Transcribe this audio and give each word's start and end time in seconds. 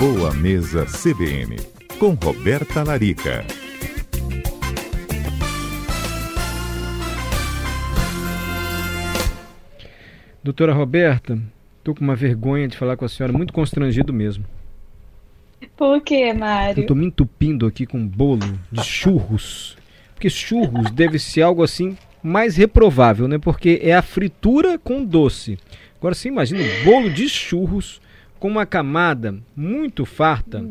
Boa 0.00 0.32
Mesa 0.32 0.86
CBN, 0.86 1.56
com 1.98 2.14
Roberta 2.14 2.82
Larica. 2.82 3.44
Doutora 10.42 10.72
Roberta, 10.72 11.38
estou 11.76 11.94
com 11.94 12.02
uma 12.02 12.16
vergonha 12.16 12.66
de 12.66 12.78
falar 12.78 12.96
com 12.96 13.04
a 13.04 13.10
senhora, 13.10 13.30
muito 13.30 13.52
constrangido 13.52 14.10
mesmo. 14.10 14.46
Por 15.76 16.00
que, 16.00 16.32
Mário? 16.32 16.82
Eu 16.82 16.86
tô 16.86 16.94
me 16.94 17.04
entupindo 17.04 17.66
aqui 17.66 17.84
com 17.84 17.98
um 17.98 18.08
bolo 18.08 18.58
de 18.72 18.82
churros. 18.82 19.76
Porque 20.14 20.30
churros 20.30 20.90
deve 20.92 21.18
ser 21.18 21.42
algo 21.42 21.62
assim 21.62 21.94
mais 22.22 22.56
reprovável, 22.56 23.28
né? 23.28 23.36
Porque 23.36 23.78
é 23.82 23.92
a 23.92 24.00
fritura 24.00 24.78
com 24.78 25.04
doce. 25.04 25.58
Agora 25.98 26.14
você 26.14 26.28
imagina 26.28 26.62
um 26.62 26.84
bolo 26.86 27.10
de 27.10 27.28
churros 27.28 28.00
com 28.40 28.48
uma 28.48 28.64
camada 28.64 29.36
muito 29.54 30.06
farta 30.06 30.64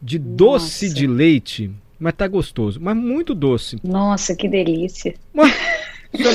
de 0.00 0.18
doce 0.18 0.84
Nossa. 0.84 0.94
de 0.94 1.06
leite, 1.06 1.70
mas 1.98 2.12
tá 2.12 2.28
gostoso, 2.28 2.78
mas 2.80 2.94
muito 2.94 3.34
doce. 3.34 3.78
Nossa, 3.82 4.36
que 4.36 4.46
delícia. 4.46 5.14
Mas, 5.32 5.52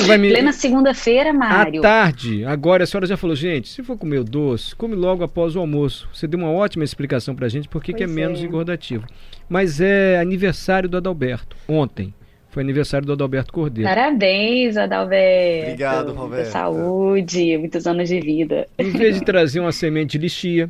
vai 0.08 0.18
me... 0.18 0.30
Plena 0.34 0.52
segunda-feira, 0.52 1.30
À 1.30 1.34
Mário. 1.34 1.82
tarde, 1.84 2.44
agora 2.44 2.84
a 2.84 2.88
senhora 2.88 3.06
já 3.06 3.16
falou, 3.16 3.36
gente, 3.36 3.70
se 3.70 3.84
for 3.84 3.96
comer 3.96 4.20
o 4.20 4.24
doce, 4.24 4.76
come 4.76 4.96
logo 4.96 5.24
após 5.24 5.56
o 5.56 5.60
almoço. 5.60 6.10
Você 6.12 6.26
deu 6.26 6.40
uma 6.40 6.52
ótima 6.52 6.84
explicação 6.84 7.36
pra 7.36 7.48
gente 7.48 7.70
porque 7.70 7.94
que 7.94 8.04
é 8.04 8.08
menos 8.08 8.42
é. 8.42 8.44
engordativo. 8.44 9.06
Mas 9.48 9.80
é 9.80 10.20
aniversário 10.20 10.90
do 10.90 10.98
Adalberto, 10.98 11.56
ontem. 11.68 12.12
Foi 12.52 12.62
aniversário 12.62 13.08
do 13.08 13.14
Adalberto 13.14 13.52
Cordeiro. 13.54 13.88
Parabéns, 13.90 14.76
Adalberto. 14.78 15.64
Obrigado, 15.68 16.06
Muita 16.08 16.20
Roberta. 16.22 16.52
saúde, 16.52 17.58
muitos 17.58 17.88
anos 17.88 18.10
de 18.10 18.20
vida. 18.20 18.68
Em 18.78 18.92
vez 18.92 19.16
de 19.20 19.26
trazer 19.26 19.60
uma 19.62 19.72
semente 19.72 20.18
de 20.18 20.24
lixia, 20.26 20.70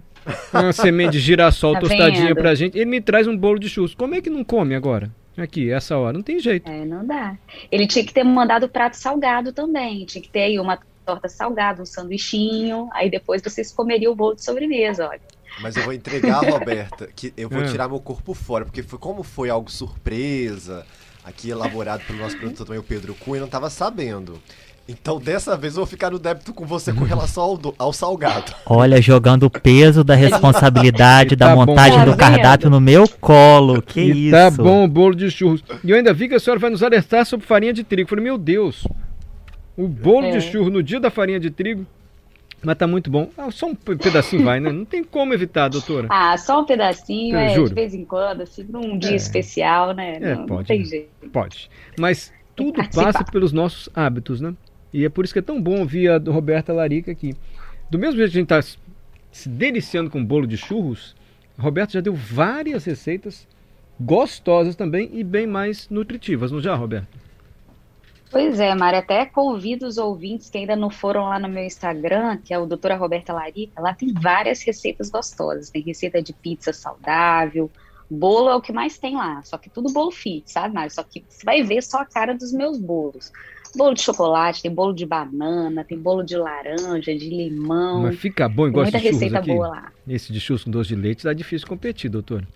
uma 0.53 0.71
semente 0.73 1.13
de 1.13 1.19
girassol 1.19 1.73
Tá 1.73 1.79
tostadinha 1.81 2.27
vendo? 2.27 2.35
pra 2.35 2.53
gente, 2.55 2.77
ele 2.77 2.85
me 2.85 3.01
traz 3.01 3.27
um 3.27 3.35
bolo 3.35 3.57
de 3.59 3.67
churros. 3.67 3.95
Como 3.95 4.13
é 4.15 4.21
que 4.21 4.29
não 4.29 4.43
come 4.43 4.75
agora? 4.75 5.09
Aqui, 5.35 5.71
essa 5.71 5.97
hora. 5.97 6.13
Não 6.13 6.21
tem 6.21 6.39
jeito. 6.39 6.69
É, 6.69 6.85
não 6.85 7.03
dá. 7.05 7.35
Ele 7.71 7.87
tinha 7.87 8.05
que 8.05 8.13
ter 8.13 8.23
mandado 8.23 8.69
prato 8.69 8.95
salgado 8.95 9.51
também. 9.51 10.05
Tinha 10.05 10.21
que 10.21 10.29
ter 10.29 10.41
aí 10.41 10.59
uma 10.59 10.77
torta 11.03 11.27
salgada, 11.27 11.81
um 11.81 11.85
sanduichinho. 11.85 12.89
Aí 12.93 13.09
depois 13.09 13.41
vocês 13.41 13.71
comeriam 13.71 14.11
o 14.11 14.15
bolo 14.15 14.35
de 14.35 14.43
sobremesa, 14.43 15.07
olha. 15.09 15.21
Mas 15.61 15.75
eu 15.75 15.83
vou 15.83 15.93
entregar, 15.93 16.43
Roberta, 16.47 17.09
que 17.15 17.33
eu 17.35 17.49
vou 17.49 17.61
Ah. 17.61 17.65
tirar 17.65 17.87
meu 17.89 17.99
corpo 17.99 18.33
fora, 18.33 18.65
porque 18.65 18.83
foi 18.83 18.99
como 18.99 19.23
foi 19.23 19.49
algo 19.49 19.71
surpresa, 19.71 20.85
aqui 21.23 21.49
elaborado 21.49 22.03
pelo 22.05 22.19
nosso 22.19 22.37
produtor 22.37 22.65
também, 22.65 22.79
o 22.79 22.83
Pedro 22.83 23.13
Cunha, 23.15 23.37
eu 23.37 23.41
não 23.41 23.47
tava 23.49 23.69
sabendo. 23.69 24.39
Então 24.89 25.19
dessa 25.19 25.55
vez 25.55 25.73
eu 25.73 25.77
vou 25.81 25.85
ficar 25.85 26.09
no 26.09 26.19
débito 26.19 26.53
com 26.53 26.65
você 26.65 26.91
com 26.91 27.03
relação 27.05 27.43
ao, 27.43 27.57
do- 27.57 27.75
ao 27.77 27.93
salgado. 27.93 28.51
Olha, 28.65 29.01
jogando 29.01 29.43
o 29.43 29.49
peso 29.49 30.03
da 30.03 30.15
responsabilidade 30.15 31.35
da 31.35 31.49
Tá 31.49 31.55
bom. 31.55 31.65
montagem 31.65 31.99
Tá 31.99 32.05
do 32.05 32.11
vendo? 32.11 32.19
cardápio 32.19 32.69
no 32.69 32.81
meu 32.81 33.07
colo. 33.07 33.81
Que 33.81 34.01
E 34.01 34.27
isso? 34.27 34.31
tá 34.35 34.49
bom 34.51 34.87
bolo 34.89 35.15
de 35.15 35.29
churros. 35.31 35.63
E 35.83 35.89
eu 35.91 35.95
ainda 35.95 36.13
vi 36.13 36.27
que 36.27 36.35
a 36.35 36.39
senhora 36.39 36.59
vai 36.59 36.69
nos 36.71 36.83
alertar 36.83 37.25
sobre 37.25 37.45
farinha 37.45 37.71
de 37.71 37.83
trigo. 37.83 38.07
Eu 38.07 38.09
Falei, 38.09 38.23
meu 38.23 38.37
Deus, 38.37 38.85
o 39.77 39.87
bolo 39.87 40.25
É. 40.25 40.31
de 40.31 40.41
churros 40.41 40.73
no 40.73 40.83
dia 40.83 40.99
da 40.99 41.09
farinha 41.11 41.39
de 41.39 41.51
trigo. 41.51 41.85
Mas 42.63 42.77
tá 42.77 42.85
muito 42.85 43.09
bom. 43.09 43.29
Ah, 43.37 43.49
só 43.49 43.67
um 43.67 43.75
pe- 43.75 43.95
pedacinho 43.95 44.43
vai, 44.43 44.59
né? 44.59 44.71
Não 44.71 44.85
tem 44.85 45.03
como 45.03 45.33
evitar, 45.33 45.67
doutora. 45.67 46.07
Ah, 46.11 46.37
só 46.37 46.61
um 46.61 46.65
pedacinho, 46.65 47.35
é, 47.35 47.53
de 47.55 47.73
vez 47.73 47.93
em 47.93 48.05
quando, 48.05 48.41
assim, 48.41 48.63
num 48.69 48.97
dia 48.99 49.11
É. 49.13 49.15
especial, 49.15 49.93
né? 49.95 50.17
É, 50.17 50.19
não, 50.35 50.39
não 50.41 50.45
pode, 50.45 50.67
tem 50.67 50.79
né? 50.79 50.85
jeito. 50.85 51.29
Pode. 51.31 51.69
Mas 51.99 52.31
tudo 52.55 52.79
passa 52.93 53.23
pelos 53.23 53.51
nossos 53.51 53.89
hábitos, 53.95 54.39
né? 54.39 54.53
E 54.93 55.03
é 55.05 55.09
por 55.09 55.25
isso 55.25 55.33
que 55.33 55.39
é 55.39 55.41
tão 55.41 55.59
bom 55.61 55.79
ouvir 55.79 56.09
a 56.09 56.17
do 56.19 56.31
Roberta 56.31 56.71
Larica 56.71 57.11
aqui. 57.11 57.35
Do 57.89 57.97
mesmo 57.97 58.17
jeito 58.17 58.31
que 58.31 58.37
a 58.37 58.41
gente 58.41 58.49
tá 58.49 58.61
se 59.31 59.49
deliciando 59.49 60.09
com 60.11 60.23
bolo 60.23 60.45
de 60.45 60.57
churros, 60.57 61.15
a 61.57 61.61
Roberta 61.63 61.93
já 61.93 62.01
deu 62.01 62.13
várias 62.13 62.85
receitas 62.85 63.47
gostosas 63.99 64.75
também 64.75 65.09
e 65.13 65.23
bem 65.23 65.47
mais 65.47 65.89
nutritivas, 65.89 66.51
não 66.51 66.59
já, 66.61 66.75
Roberta? 66.75 67.07
Pois 68.31 68.61
é, 68.61 68.73
Mari, 68.73 68.95
até 68.95 69.25
convido 69.25 69.85
os 69.85 69.97
ouvintes 69.97 70.49
que 70.49 70.57
ainda 70.57 70.73
não 70.73 70.89
foram 70.89 71.25
lá 71.25 71.37
no 71.37 71.49
meu 71.49 71.65
Instagram, 71.65 72.37
que 72.37 72.53
é 72.53 72.57
o 72.57 72.65
doutora 72.65 72.95
Roberta 72.95 73.33
Larica, 73.33 73.81
lá 73.81 73.93
tem 73.93 74.13
várias 74.13 74.63
receitas 74.63 75.09
gostosas. 75.09 75.69
Tem 75.69 75.81
receita 75.81 76.21
de 76.21 76.31
pizza 76.31 76.71
saudável, 76.71 77.69
bolo 78.09 78.49
é 78.49 78.55
o 78.55 78.61
que 78.61 78.71
mais 78.71 78.97
tem 78.97 79.17
lá, 79.17 79.41
só 79.43 79.57
que 79.57 79.69
tudo 79.69 79.91
bolo 79.91 80.11
fit, 80.11 80.49
sabe, 80.49 80.73
Mari? 80.73 80.89
Só 80.91 81.03
que 81.03 81.25
você 81.27 81.45
vai 81.45 81.61
ver 81.61 81.83
só 81.83 81.99
a 81.99 82.05
cara 82.05 82.33
dos 82.33 82.53
meus 82.53 82.79
bolos. 82.79 83.33
Bolo 83.75 83.93
de 83.93 84.01
chocolate, 84.01 84.61
tem 84.61 84.73
bolo 84.73 84.93
de 84.93 85.05
banana, 85.05 85.83
tem 85.83 85.97
bolo 85.97 86.23
de 86.23 86.35
laranja, 86.37 87.13
de 87.15 87.29
limão. 87.29 88.03
Mas 88.03 88.17
fica 88.17 88.47
bom 88.47 88.67
igual 88.67 88.83
muita 88.83 88.97
receita 88.97 89.39
aqui. 89.39 89.53
boa 89.53 89.67
lá. 89.67 89.91
Esse 90.07 90.31
de 90.31 90.39
churros 90.39 90.63
com 90.63 90.71
doce 90.71 90.89
de 90.89 90.95
leite 90.95 91.23
dá 91.23 91.33
difícil 91.33 91.67
competir, 91.67 92.09
doutora. 92.09 92.47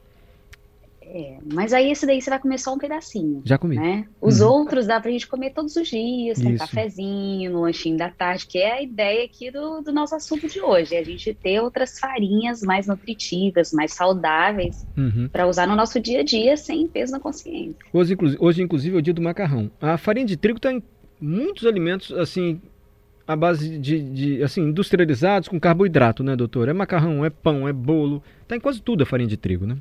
É, 1.18 1.38
mas 1.54 1.72
aí 1.72 1.90
esse 1.92 2.06
daí 2.06 2.22
você 2.22 2.30
vai 2.30 2.40
comer 2.40 2.58
só 2.60 2.74
um 2.74 2.78
pedacinho. 2.78 3.42
Já 3.46 3.58
comi. 3.58 3.78
né? 3.78 4.06
Os 4.20 4.42
Uhum. 4.42 4.50
outros 4.50 4.86
dá 4.86 5.00
pra 5.00 5.10
gente 5.10 5.26
comer 5.26 5.52
todos 5.52 5.74
os 5.78 5.88
dias, 5.88 6.42
com 6.42 6.50
um 6.50 6.58
cafezinho, 6.58 7.52
no 7.54 7.62
lanchinho 7.62 7.98
da 7.98 8.10
tarde, 8.10 8.46
que 8.46 8.58
é 8.58 8.74
a 8.74 8.82
ideia 8.82 9.24
aqui 9.24 9.50
do, 9.50 9.80
do 9.82 9.94
nosso 9.94 10.14
assunto 10.14 10.46
de 10.50 10.60
hoje, 10.60 10.94
é 10.94 11.00
a 11.00 11.04
gente 11.06 11.34
ter 11.34 11.62
outras 11.62 11.98
farinhas 12.00 12.62
mais 12.62 12.88
nutritivas, 12.88 13.72
mais 13.72 13.94
saudáveis, 13.94 14.86
Uhum. 14.98 15.30
para 15.32 15.48
usar 15.48 15.66
no 15.68 15.76
nosso 15.76 16.02
dia 16.02 16.20
a 16.20 16.24
dia 16.24 16.58
sem 16.58 16.86
peso 16.88 17.14
na 17.14 17.20
consciência. 17.22 17.76
Hoje, 17.94 18.14
inclusive, 18.14 18.44
hoje, 18.44 18.62
inclusive, 18.62 18.96
é 18.98 19.00
o 19.00 19.02
dia 19.02 19.14
do 19.14 19.22
macarrão. 19.22 19.72
A 19.80 19.98
farinha 19.98 20.26
de 20.26 20.36
trigo 20.36 20.58
está 20.58 20.74
em 20.74 20.84
muitos 21.22 21.66
alimentos, 21.66 22.12
assim, 22.12 22.62
à 23.26 23.38
base 23.38 23.78
de, 23.80 24.02
de, 24.02 24.44
assim, 24.44 24.62
industrializados 24.64 25.48
com 25.48 25.58
carboidrato, 25.60 26.24
né, 26.24 26.36
doutor? 26.36 26.68
É 26.68 26.74
macarrão, 26.74 27.24
é 27.24 27.30
pão, 27.30 27.68
é 27.70 27.72
bolo. 27.72 28.22
Tá 28.50 28.56
em 28.58 28.60
quase 28.60 28.82
tudo 28.82 29.04
a 29.04 29.06
farinha 29.06 29.30
de 29.30 29.38
trigo, 29.38 29.66
né? 29.66 29.78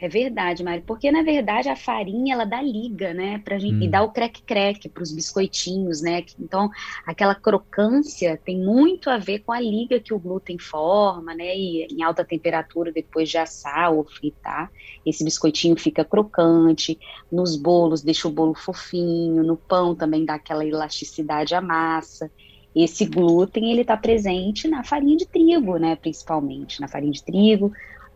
É 0.00 0.08
verdade, 0.08 0.62
Mari, 0.62 0.82
porque 0.86 1.10
na 1.10 1.24
verdade 1.24 1.68
a 1.68 1.74
farinha 1.74 2.32
ela 2.34 2.44
dá 2.44 2.62
liga, 2.62 3.12
né, 3.12 3.38
pra 3.40 3.58
gente, 3.58 3.82
e 3.82 3.88
Hum. 3.88 3.90
dá 3.90 4.00
o 4.02 4.12
crack-crack 4.12 4.88
para 4.90 5.02
os 5.02 5.12
biscoitinhos, 5.12 6.00
né? 6.00 6.22
Então, 6.38 6.70
aquela 7.04 7.34
crocância 7.34 8.40
tem 8.44 8.60
muito 8.60 9.10
a 9.10 9.18
ver 9.18 9.40
com 9.40 9.50
a 9.50 9.58
liga 9.60 9.98
que 9.98 10.14
o 10.14 10.18
glúten 10.20 10.56
forma, 10.56 11.34
né? 11.34 11.56
E 11.56 11.84
em 11.90 12.02
alta 12.04 12.24
temperatura 12.24 12.92
depois 12.92 13.28
de 13.28 13.38
assar 13.38 13.92
ou 13.92 14.04
fritar, 14.08 14.70
esse 15.04 15.24
biscoitinho 15.24 15.76
fica 15.76 16.04
crocante, 16.04 16.96
nos 17.30 17.56
bolos 17.60 18.00
deixa 18.00 18.28
o 18.28 18.32
bolo 18.32 18.54
fofinho, 18.54 19.42
no 19.42 19.56
pão 19.56 19.96
também 19.96 20.24
dá 20.24 20.34
aquela 20.34 20.64
elasticidade 20.64 21.56
à 21.56 21.60
massa. 21.60 22.30
Esse 22.72 23.04
glúten 23.04 23.72
ele 23.72 23.80
está 23.80 23.96
presente 23.96 24.68
na 24.68 24.84
farinha 24.84 25.16
de 25.16 25.26
trigo, 25.26 25.76
né? 25.76 25.96
Principalmente 25.96 26.80
na 26.80 26.86
farinha 26.86 27.10
de 27.10 27.24
trigo, 27.24 27.72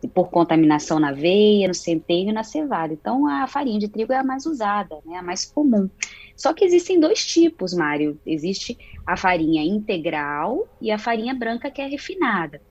por 0.07 0.29
contaminação 0.29 0.99
na 0.99 1.09
aveia, 1.09 1.67
no 1.67 1.73
centeio 1.73 2.29
e 2.29 2.33
na 2.33 2.43
cevada. 2.43 2.93
Então, 2.93 3.27
a 3.27 3.47
farinha 3.47 3.79
de 3.79 3.87
trigo 3.87 4.13
é 4.13 4.17
a 4.17 4.23
mais 4.23 4.45
usada, 4.45 4.97
né, 5.05 5.17
a 5.17 5.23
mais 5.23 5.45
comum. 5.45 5.89
Só 6.35 6.53
que 6.53 6.65
existem 6.65 6.99
dois 6.99 7.25
tipos, 7.25 7.73
Mário. 7.73 8.19
Existe 8.25 8.77
a 9.05 9.15
farinha 9.15 9.63
integral 9.63 10.67
e 10.81 10.91
a 10.91 10.97
farinha 10.97 11.33
branca, 11.33 11.69
que 11.69 11.81
é 11.81 11.87
refinada. 11.87 12.61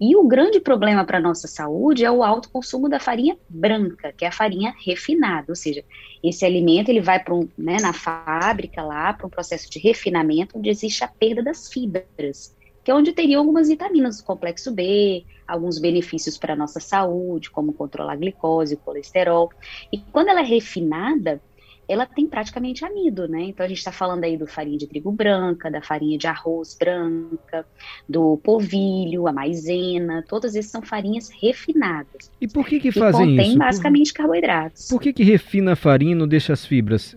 E 0.00 0.16
o 0.16 0.26
grande 0.26 0.60
problema 0.60 1.04
para 1.04 1.18
a 1.18 1.20
nossa 1.20 1.46
saúde 1.46 2.04
é 2.04 2.10
o 2.10 2.22
alto 2.22 2.50
consumo 2.50 2.88
da 2.88 3.00
farinha 3.00 3.36
branca, 3.48 4.12
que 4.12 4.24
é 4.24 4.28
a 4.28 4.32
farinha 4.32 4.74
refinada. 4.84 5.46
Ou 5.48 5.56
seja, 5.56 5.84
esse 6.22 6.44
alimento 6.44 6.88
ele 6.88 7.00
vai 7.00 7.22
para 7.22 7.34
um, 7.34 7.48
né, 7.56 7.76
na 7.80 7.92
fábrica 7.92 8.82
lá, 8.82 9.12
para 9.12 9.26
um 9.26 9.30
processo 9.30 9.68
de 9.70 9.78
refinamento, 9.78 10.58
onde 10.58 10.70
existe 10.70 11.04
a 11.04 11.08
perda 11.08 11.42
das 11.42 11.68
fibras, 11.68 12.56
que 12.88 12.92
é 12.92 12.94
onde 12.94 13.12
teriam 13.12 13.40
algumas 13.40 13.68
vitaminas 13.68 14.16
do 14.16 14.24
complexo 14.24 14.72
B, 14.72 15.22
alguns 15.46 15.78
benefícios 15.78 16.38
para 16.38 16.54
a 16.54 16.56
nossa 16.56 16.80
saúde, 16.80 17.50
como 17.50 17.74
controlar 17.74 18.14
a 18.14 18.16
glicose, 18.16 18.76
o 18.76 18.78
colesterol. 18.78 19.50
E 19.92 19.98
quando 20.10 20.28
ela 20.28 20.40
é 20.40 20.42
refinada, 20.42 21.38
ela 21.86 22.06
tem 22.06 22.26
praticamente 22.26 22.86
amido, 22.86 23.28
né? 23.28 23.42
Então 23.42 23.66
a 23.66 23.68
gente 23.68 23.76
está 23.76 23.92
falando 23.92 24.24
aí 24.24 24.38
do 24.38 24.46
farinha 24.46 24.78
de 24.78 24.86
trigo 24.86 25.12
branca, 25.12 25.70
da 25.70 25.82
farinha 25.82 26.16
de 26.16 26.26
arroz 26.26 26.74
branca, 26.80 27.66
do 28.08 28.38
polvilho, 28.38 29.28
a 29.28 29.32
maisena, 29.34 30.24
todas 30.26 30.56
essas 30.56 30.70
são 30.70 30.80
farinhas 30.80 31.28
refinadas. 31.28 32.30
E 32.40 32.48
por 32.48 32.66
que 32.66 32.80
que 32.80 32.90
Que 32.90 32.98
fazem 32.98 33.36
contém 33.36 33.50
isso? 33.50 33.58
basicamente 33.58 34.14
carboidratos. 34.14 34.88
Por, 34.88 34.94
por 34.94 35.02
que 35.02 35.12
que 35.12 35.24
refina 35.24 35.74
a 35.74 35.76
farinha 35.76 36.12
e 36.12 36.14
não 36.14 36.26
deixa 36.26 36.54
as 36.54 36.64
fibras? 36.64 37.14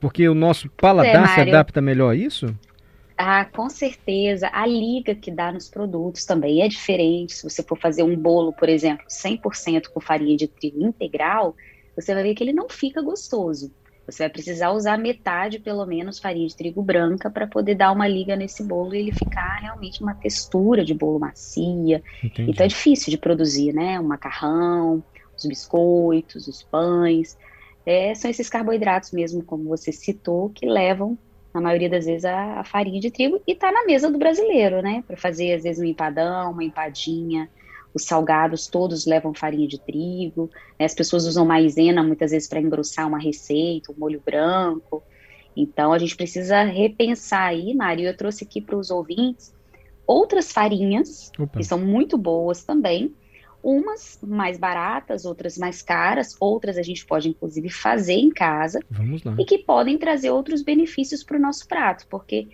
Porque 0.00 0.28
o 0.28 0.34
nosso 0.34 0.68
paladar 0.70 1.28
se 1.28 1.36
Mário. 1.36 1.54
adapta 1.54 1.80
melhor 1.80 2.10
a 2.10 2.16
isso? 2.16 2.52
Ah, 3.24 3.44
com 3.44 3.70
certeza. 3.70 4.50
A 4.52 4.66
liga 4.66 5.14
que 5.14 5.30
dá 5.30 5.52
nos 5.52 5.68
produtos 5.68 6.24
também 6.24 6.60
é 6.60 6.66
diferente. 6.66 7.34
Se 7.34 7.44
você 7.44 7.62
for 7.62 7.78
fazer 7.78 8.02
um 8.02 8.16
bolo, 8.16 8.52
por 8.52 8.68
exemplo, 8.68 9.04
100% 9.08 9.90
com 9.94 10.00
farinha 10.00 10.36
de 10.36 10.48
trigo 10.48 10.84
integral, 10.84 11.54
você 11.94 12.14
vai 12.14 12.24
ver 12.24 12.34
que 12.34 12.42
ele 12.42 12.52
não 12.52 12.68
fica 12.68 13.00
gostoso. 13.00 13.72
Você 14.06 14.24
vai 14.24 14.30
precisar 14.30 14.72
usar 14.72 14.98
metade, 14.98 15.60
pelo 15.60 15.86
menos, 15.86 16.18
farinha 16.18 16.48
de 16.48 16.56
trigo 16.56 16.82
branca 16.82 17.30
para 17.30 17.46
poder 17.46 17.76
dar 17.76 17.92
uma 17.92 18.08
liga 18.08 18.34
nesse 18.34 18.64
bolo 18.64 18.92
e 18.92 18.98
ele 18.98 19.12
ficar 19.12 19.60
realmente 19.60 20.02
uma 20.02 20.14
textura 20.16 20.84
de 20.84 20.92
bolo 20.92 21.20
macia. 21.20 22.02
Entendi. 22.24 22.50
Então 22.50 22.66
é 22.66 22.68
difícil 22.68 23.12
de 23.12 23.18
produzir, 23.18 23.72
né? 23.72 24.00
O 24.00 24.04
macarrão, 24.04 25.04
os 25.38 25.44
biscoitos, 25.44 26.48
os 26.48 26.64
pães. 26.64 27.36
É, 27.86 28.16
são 28.16 28.28
esses 28.28 28.48
carboidratos 28.48 29.12
mesmo, 29.12 29.44
como 29.44 29.68
você 29.68 29.92
citou, 29.92 30.50
que 30.50 30.66
levam, 30.66 31.16
na 31.52 31.60
maioria 31.60 31.88
das 31.88 32.06
vezes, 32.06 32.24
a, 32.24 32.60
a 32.60 32.64
farinha 32.64 33.00
de 33.00 33.10
trigo 33.10 33.40
e 33.46 33.54
tá 33.54 33.70
na 33.70 33.84
mesa 33.84 34.10
do 34.10 34.18
brasileiro, 34.18 34.80
né? 34.80 35.04
Para 35.06 35.16
fazer, 35.16 35.54
às 35.54 35.62
vezes, 35.62 35.82
um 35.82 35.86
empadão, 35.86 36.52
uma 36.52 36.64
empadinha, 36.64 37.48
os 37.94 38.04
salgados 38.04 38.66
todos 38.66 39.06
levam 39.06 39.34
farinha 39.34 39.68
de 39.68 39.78
trigo, 39.78 40.50
né? 40.78 40.86
as 40.86 40.94
pessoas 40.94 41.26
usam 41.26 41.44
maisena 41.44 42.02
muitas 42.02 42.30
vezes 42.30 42.48
para 42.48 42.60
engrossar 42.60 43.06
uma 43.06 43.18
receita, 43.18 43.92
um 43.92 43.98
molho 43.98 44.22
branco. 44.24 45.02
Então 45.54 45.92
a 45.92 45.98
gente 45.98 46.16
precisa 46.16 46.62
repensar 46.62 47.48
aí, 47.48 47.74
Mário. 47.74 48.06
Eu 48.06 48.16
trouxe 48.16 48.44
aqui 48.44 48.60
para 48.60 48.76
os 48.76 48.90
ouvintes 48.90 49.54
outras 50.06 50.52
farinhas 50.52 51.30
Opa. 51.38 51.58
que 51.58 51.64
são 51.64 51.78
muito 51.78 52.16
boas 52.18 52.64
também. 52.64 53.14
Umas 53.62 54.18
mais 54.22 54.58
baratas, 54.58 55.24
outras 55.24 55.56
mais 55.56 55.82
caras, 55.82 56.36
outras 56.40 56.76
a 56.76 56.82
gente 56.82 57.06
pode 57.06 57.28
inclusive 57.28 57.70
fazer 57.70 58.14
em 58.14 58.30
casa 58.30 58.80
Vamos 58.90 59.22
lá. 59.22 59.36
e 59.38 59.44
que 59.44 59.58
podem 59.58 59.96
trazer 59.96 60.30
outros 60.30 60.62
benefícios 60.62 61.22
para 61.22 61.36
o 61.36 61.40
nosso 61.40 61.68
prato, 61.68 62.06
porque 62.08 62.48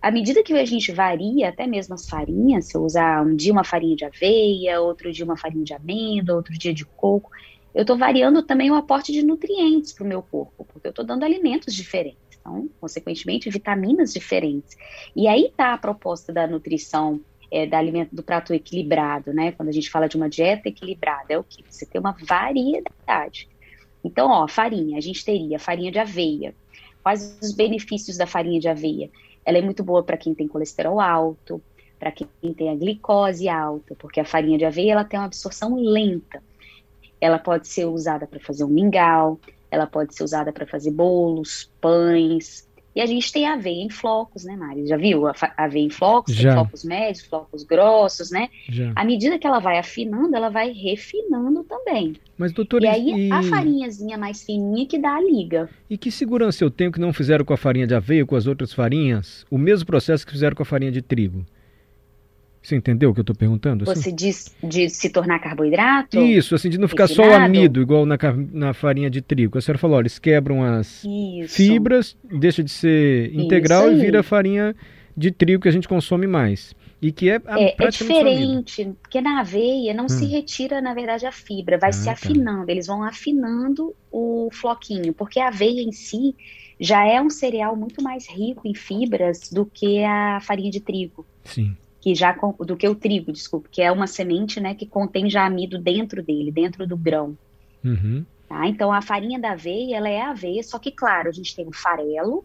à 0.00 0.10
medida 0.10 0.42
que 0.42 0.52
a 0.52 0.64
gente 0.64 0.92
varia, 0.92 1.48
até 1.48 1.66
mesmo 1.66 1.94
as 1.94 2.08
farinhas, 2.08 2.66
se 2.66 2.76
eu 2.76 2.82
usar 2.82 3.24
um 3.24 3.34
dia 3.34 3.52
uma 3.52 3.64
farinha 3.64 3.96
de 3.96 4.04
aveia, 4.04 4.80
outro 4.80 5.12
dia 5.12 5.24
uma 5.24 5.36
farinha 5.36 5.64
de 5.64 5.74
amêndoa, 5.74 6.36
outro 6.36 6.52
dia 6.58 6.74
de 6.74 6.84
coco, 6.84 7.30
eu 7.74 7.82
estou 7.82 7.96
variando 7.96 8.42
também 8.42 8.70
o 8.70 8.74
aporte 8.74 9.12
de 9.12 9.24
nutrientes 9.24 9.92
para 9.92 10.04
o 10.04 10.08
meu 10.08 10.22
corpo, 10.22 10.64
porque 10.64 10.88
eu 10.88 10.90
estou 10.90 11.04
dando 11.04 11.24
alimentos 11.24 11.74
diferentes, 11.74 12.38
então, 12.38 12.68
consequentemente, 12.80 13.48
vitaminas 13.48 14.12
diferentes. 14.12 14.76
E 15.16 15.26
aí 15.26 15.46
está 15.46 15.72
a 15.72 15.78
proposta 15.78 16.32
da 16.32 16.46
nutrição 16.46 17.20
é, 17.52 17.66
da 17.66 17.78
alimento, 17.78 18.16
do 18.16 18.22
prato 18.22 18.54
equilibrado, 18.54 19.32
né? 19.34 19.52
Quando 19.52 19.68
a 19.68 19.72
gente 19.72 19.90
fala 19.90 20.08
de 20.08 20.16
uma 20.16 20.28
dieta 20.28 20.70
equilibrada, 20.70 21.34
é 21.34 21.38
o 21.38 21.44
que? 21.44 21.62
Você 21.68 21.84
tem 21.84 22.00
uma 22.00 22.16
variedade. 22.26 23.46
Então, 24.02 24.30
ó, 24.30 24.48
farinha, 24.48 24.96
a 24.96 25.00
gente 25.00 25.22
teria 25.22 25.58
farinha 25.58 25.92
de 25.92 25.98
aveia. 25.98 26.54
Quais 27.02 27.38
os 27.42 27.52
benefícios 27.52 28.16
da 28.16 28.26
farinha 28.26 28.58
de 28.58 28.68
aveia? 28.68 29.10
Ela 29.44 29.58
é 29.58 29.62
muito 29.62 29.84
boa 29.84 30.02
para 30.02 30.16
quem 30.16 30.34
tem 30.34 30.48
colesterol 30.48 30.98
alto, 30.98 31.60
para 31.98 32.10
quem 32.10 32.26
tem 32.54 32.70
a 32.70 32.74
glicose 32.74 33.48
alta, 33.48 33.94
porque 33.96 34.18
a 34.18 34.24
farinha 34.24 34.56
de 34.56 34.64
aveia 34.64 34.92
ela 34.92 35.04
tem 35.04 35.20
uma 35.20 35.26
absorção 35.26 35.76
lenta. 35.76 36.42
Ela 37.20 37.38
pode 37.38 37.68
ser 37.68 37.84
usada 37.84 38.26
para 38.26 38.40
fazer 38.40 38.64
um 38.64 38.68
mingau, 38.68 39.38
ela 39.70 39.86
pode 39.86 40.14
ser 40.14 40.24
usada 40.24 40.52
para 40.52 40.66
fazer 40.66 40.90
bolos, 40.90 41.70
pães. 41.80 42.66
E 42.94 43.00
a 43.00 43.06
gente 43.06 43.32
tem 43.32 43.46
aveia 43.46 43.82
em 43.82 43.88
flocos, 43.88 44.44
né, 44.44 44.54
Mari? 44.54 44.86
Já 44.86 44.96
viu 44.96 45.26
a 45.26 45.34
aveia 45.56 45.84
em 45.84 45.90
flocos? 45.90 46.34
Tem 46.34 46.44
Já. 46.44 46.52
flocos 46.54 46.84
médios, 46.84 47.24
flocos 47.24 47.64
grossos, 47.64 48.30
né? 48.30 48.48
Já. 48.68 48.92
À 48.94 49.04
medida 49.04 49.38
que 49.38 49.46
ela 49.46 49.58
vai 49.58 49.78
afinando, 49.78 50.36
ela 50.36 50.50
vai 50.50 50.72
refinando 50.72 51.64
também. 51.64 52.14
Mas, 52.36 52.52
doutor, 52.52 52.82
e 52.82 52.86
aí, 52.86 53.28
e, 53.28 53.32
a 53.32 53.42
farinhazinha 53.42 54.18
mais 54.18 54.42
fininha 54.42 54.86
que 54.86 54.98
dá 54.98 55.14
a 55.14 55.20
liga. 55.22 55.68
e 55.88 55.96
que 55.96 56.10
segurança 56.10 56.64
eu 56.64 56.70
tenho 56.70 56.92
que 56.92 57.00
não 57.00 57.12
fizeram 57.12 57.44
com 57.44 57.54
a 57.54 57.56
farinha 57.56 57.86
de 57.86 57.94
aveia, 57.94 58.26
com 58.26 58.36
as 58.36 58.46
outras 58.46 58.72
farinhas, 58.72 59.46
o 59.50 59.56
mesmo 59.56 59.86
processo 59.86 60.26
que 60.26 60.32
fizeram 60.32 60.54
com 60.54 60.62
a 60.62 60.66
farinha 60.66 60.92
de 60.92 61.00
trigo? 61.00 61.46
Você 62.62 62.76
entendeu 62.76 63.10
o 63.10 63.14
que 63.14 63.20
eu 63.20 63.22
estou 63.22 63.34
perguntando? 63.34 63.82
assim? 63.90 64.00
Você 64.00 64.12
diz 64.12 64.54
de 64.62 64.88
se 64.88 65.10
tornar 65.10 65.40
carboidrato? 65.40 66.16
Isso, 66.18 66.54
assim, 66.54 66.68
de 66.68 66.78
não 66.78 66.86
ficar 66.86 67.08
só 67.08 67.22
o 67.22 67.34
amido, 67.34 67.80
igual 67.82 68.06
na, 68.06 68.16
na 68.52 68.72
farinha 68.72 69.10
de 69.10 69.20
trigo. 69.20 69.58
A 69.58 69.60
senhora 69.60 69.78
falou, 69.78 69.96
olha, 69.96 70.02
eles 70.04 70.18
quebram 70.18 70.62
as 70.62 71.04
Isso. 71.04 71.54
fibras, 71.56 72.16
deixa 72.22 72.62
de 72.62 72.70
ser 72.70 73.34
integral 73.34 73.90
e 73.90 73.94
vira 73.96 74.22
farinha 74.22 74.76
de 75.16 75.30
trigo 75.30 75.62
que 75.62 75.68
a 75.68 75.72
gente 75.72 75.88
consome 75.88 76.26
mais. 76.26 76.74
E 77.00 77.10
que 77.10 77.30
é, 77.30 77.36
a- 77.46 77.58
É, 77.60 77.74
é 77.84 77.88
diferente, 77.88 78.84
porque 79.02 79.20
na 79.20 79.40
aveia 79.40 79.92
não 79.92 80.08
se 80.08 80.24
retira, 80.26 80.80
na 80.80 80.94
verdade, 80.94 81.26
a 81.26 81.32
fibra, 81.32 81.76
vai 81.76 81.90
Ah, 81.90 81.92
se 81.92 82.04
tá. 82.04 82.12
afinando, 82.12 82.70
eles 82.70 82.86
vão 82.86 83.02
afinando 83.02 83.92
o 84.10 84.48
floquinho, 84.52 85.12
porque 85.12 85.40
a 85.40 85.48
aveia 85.48 85.82
em 85.82 85.90
si 85.90 86.34
já 86.78 87.04
é 87.04 87.20
um 87.20 87.28
cereal 87.28 87.76
muito 87.76 88.00
mais 88.02 88.28
rico 88.30 88.66
em 88.68 88.74
fibras 88.74 89.50
do 89.50 89.66
que 89.66 90.02
a 90.04 90.38
farinha 90.42 90.70
de 90.70 90.80
trigo, 90.80 91.26
Sim. 91.44 91.76
Que 92.02 92.16
já 92.16 92.36
do 92.58 92.76
que 92.76 92.88
o 92.88 92.96
trigo, 92.96 93.30
desculpe, 93.32 93.68
que 93.70 93.80
é 93.80 93.90
uma 93.90 94.08
semente, 94.08 94.60
né, 94.60 94.74
que 94.74 94.84
contém 94.84 95.30
já 95.30 95.46
amido 95.46 95.78
dentro 95.78 96.20
dele, 96.20 96.50
dentro 96.50 96.84
do 96.84 96.96
grão. 96.96 97.38
Uhum. 97.84 98.26
Tá? 98.48 98.66
Então, 98.66 98.92
a 98.92 99.00
farinha 99.00 99.38
da 99.38 99.52
aveia, 99.52 99.96
ela 99.96 100.08
é 100.08 100.20
aveia, 100.20 100.64
só 100.64 100.80
que, 100.80 100.90
claro, 100.90 101.28
a 101.28 101.32
gente 101.32 101.54
tem 101.54 101.64
o 101.64 101.72
farelo 101.72 102.44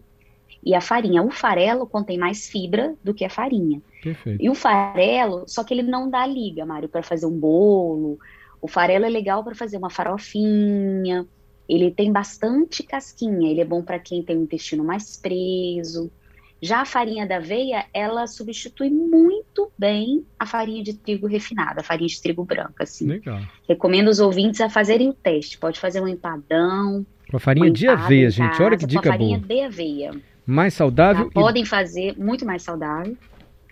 e 0.64 0.76
a 0.76 0.80
farinha. 0.80 1.24
O 1.24 1.30
farelo 1.32 1.88
contém 1.88 2.16
mais 2.16 2.48
fibra 2.48 2.94
do 3.02 3.12
que 3.12 3.24
a 3.24 3.30
farinha. 3.30 3.82
Perfeito. 4.00 4.40
E 4.40 4.48
o 4.48 4.54
farelo, 4.54 5.42
só 5.48 5.64
que 5.64 5.74
ele 5.74 5.82
não 5.82 6.08
dá 6.08 6.24
liga, 6.24 6.64
Mário, 6.64 6.88
para 6.88 7.02
fazer 7.02 7.26
um 7.26 7.36
bolo. 7.36 8.16
O 8.62 8.68
farelo 8.68 9.06
é 9.06 9.08
legal 9.08 9.42
para 9.42 9.56
fazer 9.56 9.76
uma 9.76 9.90
farofinha. 9.90 11.26
Ele 11.68 11.90
tem 11.90 12.12
bastante 12.12 12.84
casquinha. 12.84 13.50
Ele 13.50 13.60
é 13.60 13.64
bom 13.64 13.82
para 13.82 13.98
quem 13.98 14.22
tem 14.22 14.38
o 14.38 14.42
intestino 14.42 14.84
mais 14.84 15.16
preso. 15.16 16.12
Já 16.60 16.80
a 16.80 16.84
farinha 16.84 17.26
da 17.26 17.36
aveia, 17.36 17.84
ela 17.94 18.26
substitui 18.26 18.90
muito 18.90 19.70
bem 19.78 20.24
a 20.38 20.44
farinha 20.44 20.82
de 20.82 20.94
trigo 20.94 21.26
refinada, 21.26 21.80
a 21.80 21.84
farinha 21.84 22.08
de 22.08 22.20
trigo 22.20 22.44
branca, 22.44 22.82
assim. 22.82 23.06
Legal. 23.06 23.40
Recomendo 23.68 24.08
os 24.08 24.18
ouvintes 24.18 24.60
a 24.60 24.68
fazerem 24.68 25.08
o 25.08 25.12
teste. 25.12 25.56
Pode 25.58 25.78
fazer 25.78 26.00
um 26.00 26.08
empadão, 26.08 27.06
Com 27.30 27.36
a 27.36 27.40
farinha 27.40 27.70
um 27.70 27.72
de 27.72 27.86
aveia, 27.86 28.28
gente. 28.30 28.60
Olha 28.60 28.76
que 28.76 28.84
casa 28.84 28.86
dica 28.86 29.02
com 29.02 29.08
a 29.08 29.12
farinha 29.12 29.38
boa. 29.38 29.48
de 29.48 29.60
aveia. 29.60 30.10
Mais 30.44 30.74
tá? 30.74 30.78
saudável 30.78 31.28
e 31.28 31.30
Podem 31.30 31.64
fazer 31.64 32.16
muito 32.18 32.44
mais 32.44 32.62
saudável. 32.62 33.16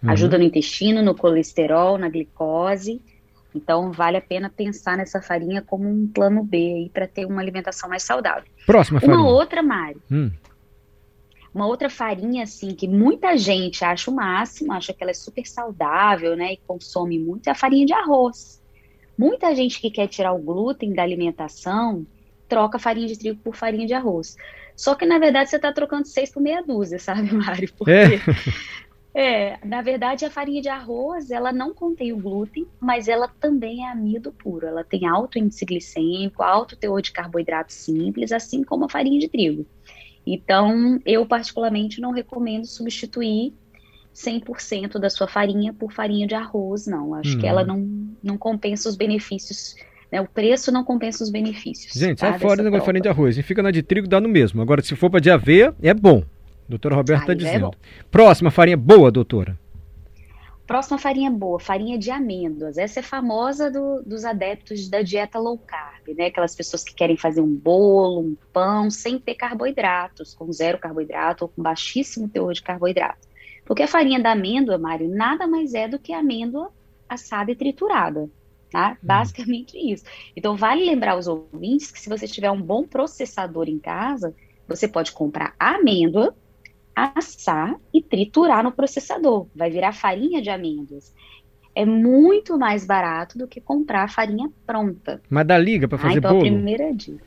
Uhum. 0.02 0.10
Ajuda 0.10 0.38
no 0.38 0.44
intestino, 0.44 1.02
no 1.02 1.14
colesterol, 1.14 1.98
na 1.98 2.08
glicose. 2.08 3.00
Então, 3.54 3.90
vale 3.90 4.18
a 4.18 4.20
pena 4.20 4.50
pensar 4.54 4.96
nessa 4.98 5.22
farinha 5.22 5.62
como 5.62 5.88
um 5.88 6.06
plano 6.06 6.44
B 6.44 6.56
aí 6.58 6.90
para 6.90 7.06
ter 7.06 7.24
uma 7.24 7.40
alimentação 7.40 7.88
mais 7.88 8.02
saudável. 8.02 8.44
Próxima 8.66 9.00
farinha. 9.00 9.18
Uma 9.18 9.26
outra, 9.28 9.62
Mário, 9.62 10.00
Hum, 10.10 10.30
uma 11.56 11.66
outra 11.66 11.88
farinha 11.88 12.42
assim 12.42 12.74
que 12.74 12.86
muita 12.86 13.34
gente 13.38 13.82
acha 13.82 14.10
o 14.10 14.14
máximo, 14.14 14.74
acha 14.74 14.92
que 14.92 15.02
ela 15.02 15.10
é 15.10 15.14
super 15.14 15.46
saudável, 15.46 16.36
né, 16.36 16.52
e 16.52 16.60
consome 16.66 17.18
muito, 17.18 17.48
é 17.48 17.50
a 17.50 17.54
farinha 17.54 17.86
de 17.86 17.94
arroz. 17.94 18.62
Muita 19.16 19.54
gente 19.54 19.80
que 19.80 19.90
quer 19.90 20.06
tirar 20.06 20.34
o 20.34 20.38
glúten 20.38 20.92
da 20.92 21.02
alimentação 21.02 22.06
troca 22.46 22.78
farinha 22.78 23.08
de 23.08 23.18
trigo 23.18 23.40
por 23.42 23.56
farinha 23.56 23.86
de 23.86 23.94
arroz. 23.94 24.36
Só 24.76 24.94
que 24.94 25.06
na 25.06 25.18
verdade 25.18 25.48
você 25.48 25.56
está 25.56 25.72
trocando 25.72 26.06
seis 26.06 26.30
por 26.30 26.42
meia 26.42 26.62
dúzia, 26.62 26.98
sabe, 27.00 27.32
Mário? 27.32 27.72
Porque 27.72 28.20
é, 29.14 29.58
na 29.64 29.80
verdade, 29.80 30.26
a 30.26 30.30
farinha 30.30 30.60
de 30.60 30.68
arroz, 30.68 31.30
ela 31.30 31.54
não 31.54 31.72
contém 31.72 32.12
o 32.12 32.18
glúten, 32.18 32.66
mas 32.78 33.08
ela 33.08 33.28
também 33.28 33.82
é 33.82 33.90
amido 33.90 34.30
puro. 34.30 34.66
Ela 34.66 34.84
tem 34.84 35.06
alto 35.06 35.38
índice 35.38 35.64
glicêmico, 35.64 36.42
alto 36.42 36.76
teor 36.76 37.00
de 37.00 37.12
carboidrato 37.12 37.72
simples, 37.72 38.30
assim 38.30 38.62
como 38.62 38.84
a 38.84 38.90
farinha 38.90 39.18
de 39.18 39.28
trigo. 39.28 39.64
Então, 40.26 41.00
eu 41.06 41.24
particularmente 41.24 42.00
não 42.00 42.10
recomendo 42.10 42.66
substituir 42.66 43.52
100% 44.14 44.98
da 44.98 45.10
sua 45.10 45.28
farinha 45.28 45.72
por 45.72 45.92
farinha 45.92 46.26
de 46.26 46.34
arroz, 46.34 46.86
não. 46.86 47.14
Acho 47.14 47.36
Hum. 47.36 47.40
que 47.40 47.46
ela 47.46 47.64
não, 47.64 47.86
não 48.22 48.36
compensa 48.38 48.88
os 48.88 48.96
benefícios, 48.96 49.76
né? 50.10 50.20
O 50.20 50.26
preço 50.26 50.72
não 50.72 50.82
compensa 50.84 51.22
os 51.22 51.30
benefícios. 51.30 51.92
Gente, 51.92 52.18
tá, 52.18 52.30
sai 52.30 52.38
fora 52.38 52.56
do 52.56 52.62
negócio 52.64 52.82
de 52.82 52.86
farinha 52.86 53.02
de 53.02 53.08
arroz. 53.08 53.36
E 53.38 53.42
fica 53.42 53.62
na 53.62 53.70
de 53.70 53.82
trigo, 53.82 54.08
dá 54.08 54.20
no 54.20 54.28
mesmo. 54.28 54.62
Agora, 54.62 54.82
se 54.82 54.96
for 54.96 55.10
pra 55.10 55.20
de 55.20 55.30
aveia, 55.30 55.74
é 55.82 55.92
bom. 55.94 56.24
Doutora 56.68 56.96
Roberta 56.96 57.22
está 57.22 57.32
é 57.32 57.36
dizendo. 57.36 57.66
bom. 57.66 57.74
Próxima 58.10 58.50
farinha 58.50 58.76
boa, 58.76 59.10
doutora. 59.10 59.56
Próxima 60.66 60.98
farinha 60.98 61.30
boa, 61.30 61.60
farinha 61.60 61.96
de 61.96 62.10
amêndoas. 62.10 62.76
Essa 62.76 62.98
é 62.98 63.02
famosa 63.02 63.70
do- 63.70 64.02
dos 64.04 64.24
adeptos 64.24 64.88
da 64.88 65.00
dieta 65.00 65.38
low 65.38 65.56
carb, 65.58 66.08
né? 66.16 66.26
Aquelas 66.26 66.56
pessoas 66.56 66.82
que 66.82 66.92
querem 66.94 67.16
fazer 67.16 67.40
um 67.40 67.54
bolo, 67.54 68.20
um 68.20 68.36
pão, 68.52 68.90
sem 68.90 69.18
ter 69.18 69.36
carboidratos, 69.36 70.34
com 70.34 70.50
zero 70.52 70.78
carboidrato 70.78 71.44
ou 71.44 71.48
com 71.48 71.62
baixíssimo 71.62 72.28
teor 72.28 72.52
de 72.52 72.62
carboidrato. 72.62 73.28
Porque 73.64 73.82
a 73.84 73.88
farinha 73.88 74.20
da 74.20 74.32
amêndoa, 74.32 74.76
Mário, 74.76 75.08
nada 75.08 75.46
mais 75.46 75.72
é 75.72 75.86
do 75.86 75.98
que 76.00 76.12
amêndoa 76.12 76.72
assada 77.08 77.50
e 77.50 77.56
triturada. 77.56 78.28
Tá? 78.70 78.98
Basicamente 79.00 79.76
isso. 79.78 80.04
Então, 80.36 80.56
vale 80.56 80.84
lembrar 80.84 81.12
aos 81.12 81.28
ouvintes 81.28 81.92
que 81.92 82.00
se 82.00 82.08
você 82.08 82.26
tiver 82.26 82.50
um 82.50 82.60
bom 82.60 82.84
processador 82.86 83.68
em 83.68 83.78
casa, 83.78 84.34
você 84.66 84.88
pode 84.88 85.12
comprar 85.12 85.54
a 85.58 85.76
amêndoa, 85.76 86.36
assar 86.96 87.76
e 87.92 88.02
triturar 88.02 88.64
no 88.64 88.72
processador. 88.72 89.46
Vai 89.54 89.70
virar 89.70 89.92
farinha 89.92 90.40
de 90.40 90.48
amêndoas. 90.48 91.12
É 91.74 91.84
muito 91.84 92.58
mais 92.58 92.86
barato 92.86 93.36
do 93.36 93.46
que 93.46 93.60
comprar 93.60 94.04
a 94.04 94.08
farinha 94.08 94.48
pronta. 94.66 95.20
Mas 95.28 95.46
dá 95.46 95.58
liga 95.58 95.86
pra 95.86 95.98
Ah, 95.98 96.02
fazer 96.02 96.18
então 96.18 96.30
a 96.30 96.34
bolo? 96.34 96.50
primeira 96.50 96.92
dica. 96.94 97.24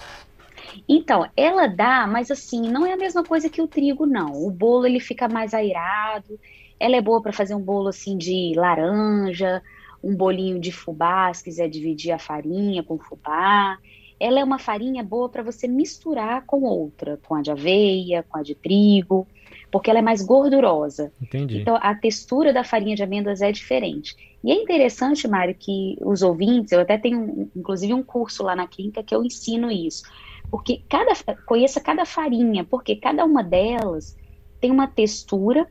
Então, 0.87 1.29
ela 1.37 1.67
dá, 1.67 2.07
mas 2.07 2.31
assim, 2.31 2.61
não 2.61 2.85
é 2.85 2.93
a 2.93 2.97
mesma 2.97 3.23
coisa 3.23 3.49
que 3.49 3.61
o 3.61 3.67
trigo, 3.67 4.05
não. 4.05 4.33
O 4.43 4.51
bolo 4.51 4.85
ele 4.85 4.99
fica 4.99 5.27
mais 5.27 5.53
airado. 5.53 6.39
Ela 6.79 6.95
é 6.95 7.01
boa 7.01 7.21
para 7.21 7.33
fazer 7.33 7.53
um 7.55 7.61
bolo 7.61 7.89
assim 7.89 8.17
de 8.17 8.53
laranja, 8.55 9.61
um 10.03 10.15
bolinho 10.15 10.59
de 10.59 10.71
fubá, 10.71 11.33
se 11.33 11.43
quiser 11.43 11.69
dividir 11.69 12.11
a 12.11 12.19
farinha 12.19 12.83
com 12.83 12.97
fubá. 12.97 13.77
Ela 14.19 14.39
é 14.39 14.43
uma 14.43 14.59
farinha 14.59 15.03
boa 15.03 15.29
para 15.29 15.43
você 15.43 15.67
misturar 15.67 16.45
com 16.45 16.63
outra, 16.63 17.17
com 17.25 17.35
a 17.35 17.41
de 17.41 17.51
aveia, 17.51 18.23
com 18.27 18.37
a 18.37 18.43
de 18.43 18.55
trigo, 18.55 19.27
porque 19.71 19.89
ela 19.89 19.99
é 19.99 20.01
mais 20.01 20.21
gordurosa. 20.21 21.11
Entendi. 21.21 21.59
Então, 21.59 21.77
a 21.81 21.93
textura 21.95 22.51
da 22.51 22.63
farinha 22.63 22.95
de 22.95 23.03
amêndoas 23.03 23.41
é 23.41 23.51
diferente. 23.51 24.15
E 24.43 24.51
é 24.51 24.55
interessante, 24.55 25.27
Mário, 25.27 25.55
que 25.57 25.97
os 26.01 26.21
ouvintes, 26.21 26.71
eu 26.71 26.79
até 26.79 26.97
tenho, 26.97 27.49
inclusive, 27.55 27.93
um 27.93 28.03
curso 28.03 28.43
lá 28.43 28.55
na 28.55 28.67
clínica 28.67 29.03
que 29.03 29.13
eu 29.13 29.23
ensino 29.23 29.69
isso. 29.71 30.03
Porque 30.49 30.81
cada, 30.89 31.13
conheça 31.45 31.79
cada 31.79 32.05
farinha, 32.05 32.63
porque 32.63 32.95
cada 32.95 33.25
uma 33.25 33.43
delas 33.43 34.17
tem 34.59 34.71
uma 34.71 34.87
textura 34.87 35.67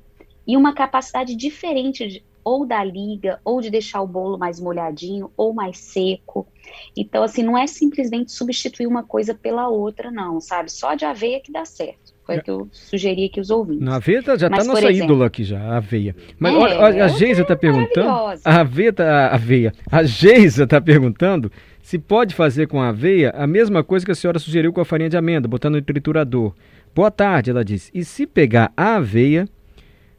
e 0.46 0.56
uma 0.56 0.72
capacidade 0.72 1.34
diferente 1.34 2.06
de 2.06 2.24
ou 2.48 2.64
da 2.64 2.82
liga, 2.82 3.38
ou 3.44 3.60
de 3.60 3.68
deixar 3.68 4.00
o 4.00 4.06
bolo 4.06 4.38
mais 4.38 4.58
molhadinho, 4.58 5.30
ou 5.36 5.52
mais 5.52 5.76
seco. 5.76 6.48
Então, 6.96 7.22
assim, 7.22 7.42
não 7.42 7.58
é 7.58 7.66
simplesmente 7.66 8.32
substituir 8.32 8.86
uma 8.86 9.02
coisa 9.02 9.34
pela 9.34 9.68
outra, 9.68 10.10
não, 10.10 10.40
sabe? 10.40 10.72
Só 10.72 10.94
de 10.94 11.04
aveia 11.04 11.40
que 11.40 11.52
dá 11.52 11.66
certo. 11.66 12.07
Foi 12.28 12.36
o 12.36 12.42
que 12.42 12.50
eu 12.50 12.68
sugeri 12.70 13.24
aqui 13.24 13.40
os 13.40 13.48
ouvintes. 13.48 13.82
Na 13.82 13.96
aveia 13.96 14.22
tá- 14.22 14.36
já 14.36 14.48
está 14.48 14.62
nossa 14.62 14.90
exemplo- 14.90 15.04
ídola 15.14 15.26
aqui 15.26 15.44
já, 15.44 15.58
a 15.58 15.76
aveia. 15.78 16.14
Mas 16.38 16.52
É, 16.52 16.56
olha, 16.58 16.78
olha, 16.78 16.94
a 16.94 16.98
ela 16.98 17.08
Geisa 17.08 17.40
está 17.42 17.56
perguntando. 17.56 18.08
A 18.44 18.60
aveia, 18.60 18.92
tá, 18.92 19.26
a 19.28 19.34
aveia. 19.34 19.72
A 19.90 20.02
Geisa 20.02 20.64
está 20.64 20.78
perguntando 20.78 21.50
se 21.80 21.98
pode 21.98 22.34
fazer 22.34 22.68
com 22.68 22.82
a 22.82 22.88
aveia 22.90 23.30
a 23.30 23.46
mesma 23.46 23.82
coisa 23.82 24.04
que 24.04 24.12
a 24.12 24.14
senhora 24.14 24.38
sugeriu 24.38 24.74
com 24.74 24.80
a 24.80 24.84
farinha 24.84 25.08
de 25.08 25.16
amêndoa, 25.16 25.48
botando 25.48 25.76
no 25.76 25.82
triturador. 25.82 26.52
Boa 26.94 27.10
tarde, 27.10 27.50
ela 27.50 27.64
disse. 27.64 27.90
E 27.94 28.04
se 28.04 28.26
pegar 28.26 28.70
a 28.76 28.96
aveia 28.96 29.48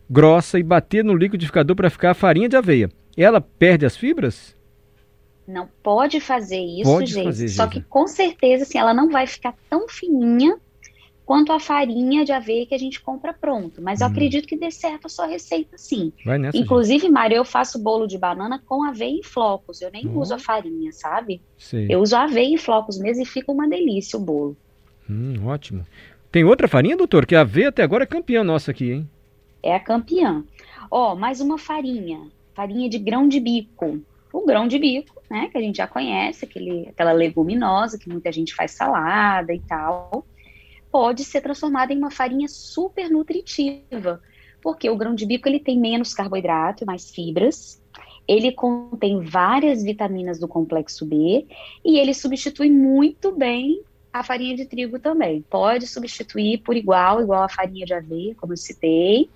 grossa 0.10 0.58
e 0.58 0.64
bater 0.64 1.04
no 1.04 1.14
liquidificador 1.14 1.76
para 1.76 1.92
ficar 1.92 2.12
a 2.12 2.16
farinha 2.16 2.50
de 2.50 2.56
aveia, 2.56 2.90
ela 3.16 3.40
perde 3.40 3.86
as 3.86 3.96
fibras? 3.96 4.58
Não 5.48 5.68
pode 5.84 6.20
fazer 6.20 6.60
isso, 6.60 6.84
Pode 6.92 7.12
gente. 7.14 7.24
fazer, 7.26 7.50
Só 7.50 7.68
que 7.68 7.82
com 7.82 8.08
certeza, 8.08 8.64
assim, 8.64 8.78
ela 8.78 8.94
não 8.94 9.10
vai 9.12 9.26
ficar 9.28 9.54
tão 9.70 9.88
fininha 9.90 10.56
quanto 11.30 11.52
a 11.54 11.60
farinha 11.60 12.26
de 12.26 12.32
aveia 12.32 12.66
que 12.66 12.74
a 12.74 12.78
gente 12.80 13.00
compra 13.04 13.32
pronto. 13.32 13.84
Mas 13.84 14.02
eu 14.02 14.08
Hum. 14.08 14.10
acredito 14.10 14.48
que 14.48 14.58
dê 14.58 14.72
certo 14.72 15.06
a 15.06 15.10
sua 15.10 15.28
receita, 15.28 15.78
sim. 15.78 16.12
Vai 16.26 16.40
nessa. 16.40 16.58
Inclusive, 16.58 17.08
Mário, 17.08 17.36
eu 17.38 17.46
faço 17.46 17.78
bolo 17.78 18.08
de 18.08 18.18
banana 18.18 18.60
com 18.66 18.84
aveia 18.84 19.12
em 19.12 19.22
flocos. 19.22 19.80
Eu 19.80 19.92
nem 19.92 20.08
Oh. 20.08 20.20
uso 20.22 20.34
a 20.34 20.40
farinha, 20.40 20.92
sabe? 20.92 21.44
Sei. 21.56 21.86
Eu 21.88 22.00
uso 22.02 22.16
a 22.16 22.24
aveia 22.24 22.48
em 22.56 22.58
flocos 22.58 22.98
mesmo 22.98 23.22
e 23.22 23.28
fica 23.28 23.52
uma 23.52 23.70
delícia 23.70 24.18
o 24.18 24.22
bolo. 24.24 24.58
Hum, 25.08 25.46
ótimo. 25.46 25.86
Tem 26.32 26.44
outra 26.44 26.68
farinha, 26.68 26.98
doutor? 26.98 27.28
Que 27.28 27.36
a 27.36 27.42
aveia 27.42 27.70
até 27.70 27.84
agora 27.84 28.06
é 28.06 28.08
campeã 28.08 28.44
nossa 28.44 28.72
aqui, 28.72 28.92
hein? 28.92 29.08
É 29.62 29.76
a 29.76 29.80
campeã. 29.80 30.44
Ó, 30.90 31.14
mais 31.16 31.42
uma 31.42 31.60
farinha. 31.60 32.22
Farinha 32.56 32.90
de 32.90 32.98
grão 32.98 33.28
de 33.28 33.40
bico. 33.40 34.00
O 34.34 34.46
grão 34.48 34.68
de 34.68 34.80
bico, 34.80 35.14
né, 35.30 35.48
que 35.52 35.58
a 35.60 35.62
gente 35.62 35.76
já 35.78 35.86
conhece, 35.86 36.46
aquele, 36.46 36.88
aquela 36.90 37.12
leguminosa 37.12 38.00
que 38.00 38.10
muita 38.10 38.32
gente 38.32 38.56
faz 38.56 38.72
salada 38.72 39.54
e 39.54 39.60
tal, 39.60 40.26
pode 40.92 41.24
ser 41.24 41.42
transformada 41.42 41.94
em 41.94 41.98
uma 41.98 42.12
farinha 42.12 42.48
super 42.48 43.10
nutritiva. 43.10 44.22
Porque 44.62 44.90
o 44.90 44.98
grão 44.98 45.16
de 45.16 45.26
bico 45.26 45.48
ele 45.48 45.60
tem 45.60 45.80
menos 45.80 46.14
carboidrato 46.14 46.86
mais 46.86 47.10
fibras. 47.10 47.82
Ele 48.28 48.52
contém 48.52 49.22
várias 49.22 49.82
vitaminas 49.84 50.40
do 50.40 50.48
complexo 50.48 51.06
B 51.06 51.48
e 51.84 51.98
ele 51.98 52.14
substitui 52.14 52.70
muito 52.70 53.32
bem 53.32 53.82
a 54.12 54.24
farinha 54.24 54.56
de 54.56 54.66
trigo 54.66 55.00
também. 55.00 55.44
Pode 55.50 55.88
substituir 55.88 56.60
por 56.60 56.76
igual, 56.76 57.22
igual 57.22 57.44
a 57.44 57.50
farinha 57.50 57.86
de 57.86 57.94
aveia, 57.94 58.36
como 58.36 58.54
eu 58.54 58.58
citei, 58.58 59.30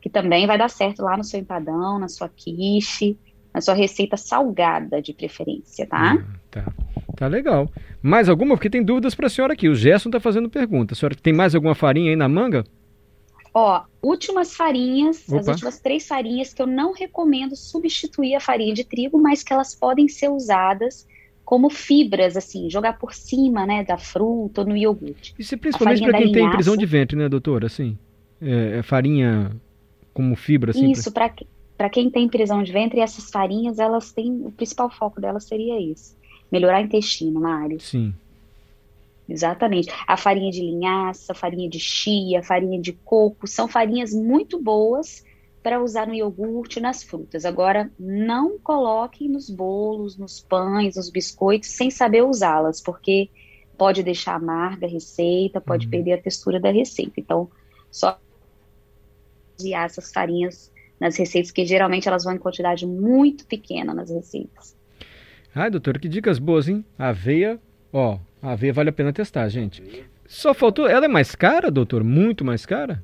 que 0.00 0.08
também 0.08 0.46
vai 0.46 0.58
dar 0.58 0.70
certo 0.70 1.02
lá 1.02 1.16
no 1.16 1.24
seu 1.24 1.38
empadão, 1.38 1.98
na 1.98 2.08
sua 2.08 2.28
quiche, 2.28 3.16
na 3.52 3.60
sua 3.60 3.74
receita 3.74 4.16
salgada 4.16 5.02
de 5.02 5.12
preferência, 5.12 5.86
tá? 5.86 6.14
Ah, 6.14 6.38
tá. 6.50 6.72
Tá 7.16 7.26
legal. 7.28 7.68
Mais 8.02 8.28
alguma? 8.28 8.56
Porque 8.56 8.68
tem 8.68 8.82
dúvidas 8.82 9.14
para 9.14 9.26
a 9.26 9.30
senhora 9.30 9.52
aqui. 9.52 9.68
O 9.68 9.74
Gerson 9.74 10.08
está 10.08 10.18
fazendo 10.18 10.50
pergunta. 10.50 10.94
A 10.94 10.96
senhora 10.96 11.14
tem 11.14 11.32
mais 11.32 11.54
alguma 11.54 11.74
farinha 11.74 12.10
aí 12.10 12.16
na 12.16 12.28
manga? 12.28 12.64
Ó, 13.54 13.82
últimas 14.02 14.54
farinhas, 14.56 15.24
as 15.32 15.42
Opa. 15.42 15.52
últimas 15.52 15.78
três 15.78 16.08
farinhas 16.08 16.54
que 16.54 16.60
eu 16.62 16.66
não 16.66 16.92
recomendo 16.92 17.54
substituir 17.54 18.34
a 18.34 18.40
farinha 18.40 18.74
de 18.74 18.82
trigo, 18.82 19.20
mas 19.20 19.42
que 19.42 19.52
elas 19.52 19.74
podem 19.74 20.08
ser 20.08 20.30
usadas 20.30 21.06
como 21.44 21.68
fibras, 21.68 22.36
assim, 22.36 22.70
jogar 22.70 22.98
por 22.98 23.12
cima, 23.12 23.66
né, 23.66 23.84
da 23.84 23.98
fruta 23.98 24.62
ou 24.62 24.66
no 24.66 24.76
iogurte. 24.76 25.34
Isso 25.38 25.54
é 25.54 25.58
principalmente 25.58 26.02
para 26.02 26.18
quem 26.18 26.32
tem 26.32 26.50
prisão 26.50 26.76
de 26.76 26.86
ventre, 26.86 27.16
né, 27.16 27.28
doutor? 27.28 27.64
Assim, 27.64 27.98
é, 28.40 28.78
é 28.78 28.82
farinha 28.82 29.54
como 30.14 30.34
fibra, 30.34 30.70
assim. 30.70 30.90
Isso, 30.90 31.12
para 31.12 31.30
para 31.76 31.90
quem 31.90 32.08
tem 32.08 32.28
prisão 32.28 32.62
de 32.62 32.70
ventre, 32.70 33.00
essas 33.00 33.28
farinhas, 33.28 33.80
elas 33.80 34.12
têm, 34.12 34.30
o 34.44 34.52
principal 34.52 34.88
foco 34.88 35.20
delas 35.20 35.44
seria 35.44 35.80
esse, 35.80 36.14
melhorar 36.52 36.82
o 36.82 36.84
intestino, 36.84 37.40
Mário. 37.40 37.80
Sim. 37.80 38.14
Exatamente. 39.28 39.88
A 40.06 40.16
farinha 40.16 40.50
de 40.50 40.60
linhaça, 40.60 41.34
farinha 41.34 41.68
de 41.68 41.80
chia, 41.80 42.42
farinha 42.42 42.80
de 42.80 42.92
coco, 43.04 43.46
são 43.46 43.66
farinhas 43.66 44.12
muito 44.12 44.62
boas 44.62 45.22
para 45.62 45.82
usar 45.82 46.06
no 46.06 46.14
iogurte 46.14 46.80
nas 46.80 47.02
frutas. 47.04 47.44
Agora, 47.44 47.90
não 47.98 48.58
coloquem 48.58 49.28
nos 49.28 49.48
bolos, 49.48 50.18
nos 50.18 50.40
pães, 50.40 50.96
nos 50.96 51.08
biscoitos 51.10 51.70
sem 51.70 51.90
saber 51.90 52.22
usá-las, 52.22 52.82
porque 52.82 53.30
pode 53.78 54.02
deixar 54.02 54.34
amarga 54.34 54.86
a 54.86 54.90
receita, 54.90 55.60
pode 55.60 55.86
Uhum. 55.86 55.90
perder 55.90 56.12
a 56.14 56.22
textura 56.22 56.60
da 56.60 56.70
receita. 56.70 57.12
Então, 57.18 57.48
só 57.90 58.20
usar 59.60 59.84
essas 59.86 60.10
farinhas 60.12 60.70
nas 61.00 61.16
receitas, 61.16 61.50
que 61.52 61.64
geralmente 61.64 62.08
elas 62.08 62.24
vão 62.24 62.34
em 62.34 62.38
quantidade 62.38 62.86
muito 62.86 63.46
pequena 63.46 63.94
nas 63.94 64.10
receitas. 64.10 64.76
Ai, 65.54 65.70
doutor, 65.70 65.98
que 65.98 66.08
dicas 66.08 66.38
boas, 66.38 66.68
hein? 66.68 66.84
Aveia, 66.98 67.60
ó, 67.92 68.18
a 68.40 68.52
aveia 68.52 68.72
vale 68.72 68.88
a 68.90 68.92
pena 68.92 69.12
testar, 69.12 69.48
gente. 69.48 69.82
Só 70.26 70.54
faltou. 70.54 70.88
Ela 70.88 71.04
é 71.04 71.08
mais 71.08 71.34
cara, 71.34 71.70
doutor? 71.70 72.02
Muito 72.02 72.44
mais 72.44 72.64
cara? 72.64 73.02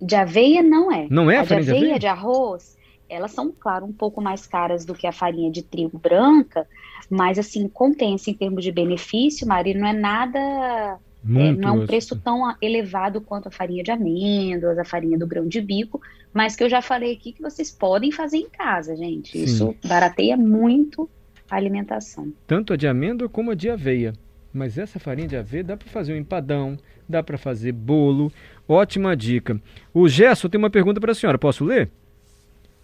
De 0.00 0.14
aveia 0.14 0.62
não 0.62 0.92
é. 0.92 1.06
Não 1.10 1.30
é 1.30 1.38
a 1.38 1.40
a 1.40 1.42
de 1.42 1.48
farinha 1.48 1.64
de 1.64 1.70
aveia, 1.70 1.84
aveia? 1.86 1.98
de 1.98 2.06
arroz, 2.06 2.78
elas 3.08 3.32
são, 3.32 3.52
claro, 3.52 3.84
um 3.84 3.92
pouco 3.92 4.22
mais 4.22 4.46
caras 4.46 4.84
do 4.84 4.94
que 4.94 5.06
a 5.06 5.12
farinha 5.12 5.50
de 5.50 5.62
trigo 5.62 5.98
branca, 5.98 6.66
mas 7.10 7.38
assim, 7.38 7.68
compensa 7.68 8.30
em 8.30 8.34
termos 8.34 8.62
de 8.62 8.70
benefício, 8.70 9.46
Mari, 9.46 9.74
não 9.74 9.86
é 9.86 9.92
nada, 9.92 10.38
é, 10.38 11.52
não 11.52 11.68
é 11.68 11.72
um 11.72 11.86
preço 11.86 12.16
tão 12.16 12.54
elevado 12.62 13.20
quanto 13.20 13.48
a 13.48 13.50
farinha 13.50 13.82
de 13.82 13.90
amêndoas, 13.90 14.78
a 14.78 14.84
farinha 14.84 15.18
do 15.18 15.26
grão 15.26 15.46
de 15.46 15.60
bico, 15.60 16.00
mas 16.32 16.54
que 16.54 16.62
eu 16.62 16.68
já 16.70 16.80
falei 16.80 17.12
aqui 17.12 17.32
que 17.32 17.42
vocês 17.42 17.70
podem 17.70 18.12
fazer 18.12 18.38
em 18.38 18.48
casa, 18.48 18.94
gente. 18.96 19.32
Sim. 19.32 19.44
Isso 19.44 19.76
barateia 19.84 20.36
muito 20.36 21.10
a 21.50 21.56
alimentação. 21.56 22.32
Tanto 22.46 22.72
a 22.72 22.76
de 22.76 22.86
amêndoa 22.86 23.28
como 23.28 23.50
a 23.50 23.54
de 23.54 23.68
aveia. 23.70 24.12
Mas 24.52 24.78
essa 24.78 24.98
farinha 24.98 25.28
de 25.28 25.36
aveia 25.36 25.62
dá 25.64 25.76
para 25.76 25.88
fazer 25.88 26.12
um 26.12 26.16
empadão, 26.16 26.76
dá 27.08 27.22
para 27.22 27.38
fazer 27.38 27.72
bolo. 27.72 28.32
Ótima 28.68 29.16
dica. 29.16 29.60
O 29.94 30.08
Gerson 30.08 30.48
tem 30.48 30.58
uma 30.58 30.70
pergunta 30.70 31.00
para 31.00 31.12
a 31.12 31.14
senhora. 31.14 31.38
Posso 31.38 31.64
ler? 31.64 31.90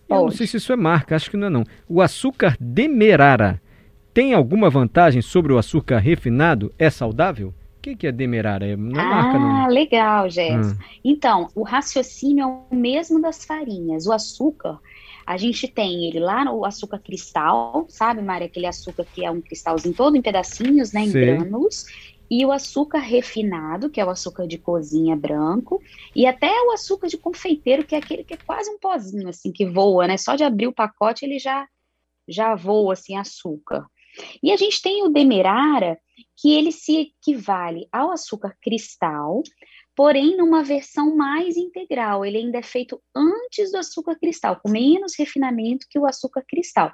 Eu 0.09 0.17
não 0.17 0.23
Pode. 0.27 0.37
sei 0.37 0.47
se 0.47 0.57
isso 0.59 0.73
é 0.73 0.77
marca, 0.77 1.17
acho 1.17 1.31
que 1.31 1.37
não 1.37 1.49
é 1.49 1.51
não. 1.51 1.65
O 1.89 2.01
açúcar 2.01 2.57
demerara 2.61 3.61
tem 4.15 4.33
alguma 4.35 4.71
vantagem 4.71 5.21
sobre 5.21 5.53
o 5.53 5.59
açúcar 5.59 5.99
refinado? 5.99 6.73
É 6.79 6.89
saudável? 6.89 7.49
O 7.79 7.83
que, 7.83 7.95
que 7.97 8.07
é 8.07 8.13
demerara? 8.13 8.67
É- 8.67 8.77
Não 8.77 9.01
é 9.01 9.05
marca, 9.05 9.39
não. 9.39 9.65
Ah, 9.65 9.67
legal, 9.69 10.29
Jéssica. 10.31 10.81
Hum, 10.81 10.99
Então, 11.05 11.49
o 11.55 11.63
raciocínio 11.63 12.43
é 12.45 12.75
o 12.75 12.77
mesmo 12.79 13.21
das 13.21 13.45
farinhas. 13.45 14.07
O 14.07 14.13
açúcar, 14.13 14.79
a 15.26 15.37
gente 15.37 15.66
tem 15.66 16.04
ele 16.04 16.21
lá 16.21 16.45
no 16.45 16.64
açúcar 16.64 17.00
cristal, 17.00 17.85
sabe, 17.88 18.23
Mari? 18.23 18.45
Aquele 18.45 18.66
açúcar 18.66 19.04
que 19.04 19.25
é 19.25 19.30
um 19.30 19.40
cristalzinho 19.40 19.95
todo 19.95 20.16
em 20.16 20.23
pedacinhos, 20.23 20.92
né, 20.92 21.00
em 21.02 21.11
Sei. 21.11 21.25
grânulos. 21.25 21.85
E 22.30 22.45
o 22.45 22.52
açúcar 22.52 22.99
refinado, 22.99 23.90
que 23.90 24.00
é 24.00 24.04
o 24.04 24.11
açúcar 24.11 24.47
de 24.47 24.59
cozinha 24.59 25.16
branco. 25.16 25.83
E 26.14 26.26
até 26.26 26.50
o 26.62 26.73
açúcar 26.73 27.09
de 27.09 27.18
confeiteiro, 27.18 27.85
que 27.85 27.95
é 27.95 27.99
aquele 27.99 28.25
que 28.25 28.35
é 28.35 28.38
quase 28.38 28.71
um 28.71 28.78
pozinho, 28.78 29.28
assim, 29.28 29.52
que 29.52 29.66
voa, 29.66 30.06
né? 30.06 30.16
Só 30.16 30.37
de 30.37 30.45
abrir 30.45 30.68
o 30.68 30.75
pacote 30.75 31.25
ele 31.25 31.38
já, 31.38 31.66
já 32.28 32.54
voa, 32.54 32.92
assim, 32.92 33.16
açúcar. 33.16 33.85
E 34.42 34.52
a 34.52 34.56
gente 34.56 34.80
tem 34.80 35.02
o 35.02 35.09
demerara, 35.09 35.99
que 36.37 36.52
ele 36.52 36.73
se 36.73 37.12
equivale 37.12 37.88
ao 37.92 38.11
açúcar 38.11 38.56
cristal, 38.62 39.42
porém 39.97 40.37
numa 40.37 40.62
versão 40.62 41.17
mais 41.17 41.57
integral. 41.57 42.25
Ele 42.25 42.37
ainda 42.37 42.59
é 42.59 42.62
feito 42.62 43.00
antes 43.17 43.73
do 43.73 43.79
açúcar 43.79 44.15
cristal, 44.17 44.61
com 44.62 44.71
menos 44.71 45.19
refinamento 45.19 45.87
que 45.88 45.99
o 45.99 46.07
açúcar 46.07 46.45
cristal. 46.47 46.93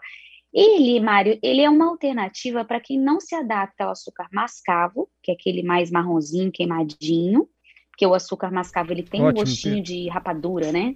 Ele, 0.55 1.01
Mário, 1.01 1.39
ele 1.43 1.63
é 1.63 1.69
uma 1.69 1.89
alternativa 1.89 2.65
para 2.65 2.79
quem 2.79 3.01
não 3.01 3.19
se 3.21 3.35
adapta 3.35 3.85
ao 3.85 3.91
açúcar 3.91 4.29
mascavo, 4.31 5.09
que 5.23 5.33
é 5.33 5.35
aquele 5.35 5.63
mais 5.63 5.91
marronzinho, 5.91 6.53
queimadinho, 6.53 7.49
porque 7.91 8.07
o 8.07 8.15
açúcar 8.15 8.53
mascavo 8.53 8.93
ele 8.93 9.03
tem 9.03 9.21
um 9.21 9.27
Ótimo, 9.27 9.41
gostinho 9.41 9.83
de 9.83 10.09
rapadura, 10.09 10.71
né? 10.71 10.95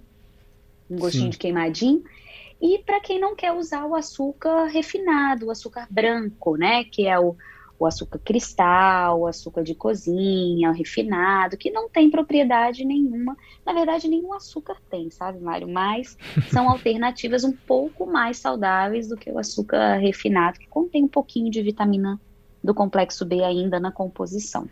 Um 0.88 0.96
gostinho 0.96 1.24
Sim. 1.24 1.30
de 1.30 1.38
queimadinho. 1.38 2.04
E 2.60 2.78
para 2.78 3.00
quem 3.00 3.18
não 3.18 3.34
quer 3.34 3.52
usar 3.52 3.84
o 3.86 3.94
açúcar 3.94 4.66
refinado, 4.66 5.46
o 5.46 5.50
açúcar 5.50 5.86
branco, 5.90 6.56
né? 6.56 6.84
Que 6.84 7.06
é 7.06 7.18
o, 7.18 7.34
o 7.78 7.86
açúcar 7.86 8.18
cristal, 8.18 9.20
o 9.20 9.26
açúcar 9.26 9.62
de 9.62 9.74
cozinha, 9.74 10.70
o 10.70 10.74
refinado, 10.74 11.56
que 11.56 11.70
não 11.70 11.88
tem 11.88 12.10
propriedade 12.10 12.84
nenhuma. 12.84 13.36
Na 13.64 13.72
verdade, 13.72 14.08
nenhum 14.08 14.32
açúcar 14.32 14.76
tem, 14.90 15.10
sabe, 15.10 15.38
Mário? 15.38 15.68
Mas 15.68 16.16
são 16.50 16.68
alternativas 16.68 17.44
um 17.44 17.52
pouco 17.52 18.06
mais 18.06 18.38
saudáveis 18.38 19.08
do 19.08 19.16
que 19.16 19.30
o 19.30 19.38
açúcar 19.38 19.96
refinado, 19.96 20.58
que 20.58 20.66
contém 20.68 21.04
um 21.04 21.08
pouquinho 21.08 21.50
de 21.50 21.62
vitamina 21.62 22.20
do 22.62 22.74
complexo 22.74 23.24
B 23.24 23.42
ainda 23.42 23.78
na 23.78 23.92
composição. 23.92 24.68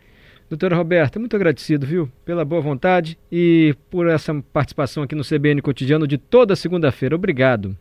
Doutora 0.47 0.75
Roberta, 0.75 1.19
muito 1.19 1.35
agradecido, 1.35 1.87
viu? 1.87 2.11
Pela 2.23 2.45
boa 2.45 2.61
vontade 2.61 3.17
e 3.31 3.75
por 3.89 4.07
essa 4.07 4.33
participação 4.53 5.01
aqui 5.01 5.15
no 5.15 5.23
CBN 5.23 5.59
Cotidiano 5.61 6.07
de 6.07 6.19
toda 6.19 6.55
segunda-feira. 6.55 7.15
Obrigado. 7.15 7.75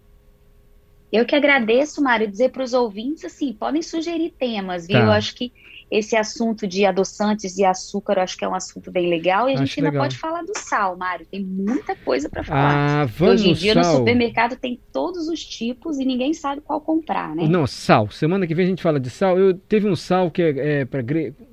Eu 1.13 1.25
que 1.25 1.35
agradeço, 1.37 2.03
Mário, 2.03 2.29
dizer 2.31 2.51
para 2.51 2.63
os 2.63 2.73
ouvintes 2.73 3.25
assim, 3.25 3.53
podem 3.53 3.83
sugerir 3.83 4.33
temas, 4.39 4.87
viu? 4.87 4.99
Tá. 4.99 5.05
Eu 5.05 5.13
acho 5.13 5.35
que 5.35 5.53
esse 5.91 6.17
assunto 6.17 6.67
de 6.67 6.85
adoçantes 6.85 7.57
e 7.57 7.65
açúcar, 7.65 8.15
eu 8.15 8.23
acho 8.23 8.37
que 8.37 8.45
é 8.45 8.49
um 8.49 8.55
assunto 8.55 8.91
bem 8.91 9.09
legal. 9.09 9.49
E 9.49 9.53
a 9.53 9.55
Acho 9.55 9.67
gente 9.67 9.79
ainda 9.79 9.91
legal. 9.91 10.05
pode 10.05 10.19
falar 10.19 10.43
do 10.43 10.53
sal, 10.59 10.97
Mário. 10.97 11.25
Tem 11.31 11.41
muita 11.45 11.95
coisa 11.95 12.29
para 12.29 12.43
falar. 12.43 13.03
Ah, 13.03 13.05
vamos 13.05 13.43
Hoje 13.43 13.51
em 13.51 13.55
dia 13.55 13.75
no 13.77 13.85
sal. 13.85 13.99
supermercado 13.99 14.57
tem 14.57 14.81
todos 14.93 15.29
os 15.29 15.45
tipos 15.45 15.99
e 15.99 16.05
ninguém 16.05 16.35
sabe 16.35 16.61
qual 16.63 16.81
comprar, 16.81 17.37
né? 17.37 17.47
Não, 17.47 17.67
sal. 17.67 18.11
Semana 18.11 18.47
que 18.47 18.55
vem 18.55 18.65
a 18.65 18.69
gente 18.69 18.83
fala 18.83 18.99
de 18.99 19.09
sal. 19.11 19.39
Eu 19.39 19.55
teve 19.55 19.89
um 19.89 19.95
sal 19.95 20.31
que 20.31 20.43
é, 20.43 20.81
é 20.81 20.85
para. 20.85 21.05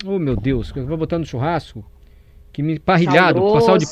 Oh, 0.05 0.17
meu 0.17 0.36
Deus, 0.36 0.72
que 0.72 0.79
eu 0.79 0.88
vou 0.88 0.98
botar 0.98 1.20
no 1.20 1.25
churrasco. 1.25 1.86
Que 2.51 2.63
me 2.63 2.79
parrilhado, 2.79 3.39
Sal 3.39 3.53
passar 3.53 3.77
de 3.77 3.86
grosso. 3.86 3.91